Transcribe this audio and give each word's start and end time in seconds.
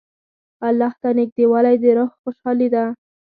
الله 0.67 0.91
ته 1.01 1.09
نېږدېوالی 1.17 1.75
د 1.83 1.85
روح 1.97 2.11
خوشحالي 2.21 2.67
ده. 2.73 2.83